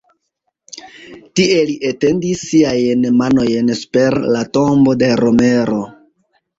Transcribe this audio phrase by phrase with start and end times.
[1.39, 5.83] Tie li etendis siajn manojn super la tombo de Romero.